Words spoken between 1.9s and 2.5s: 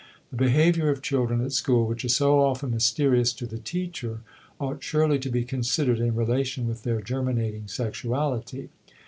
is so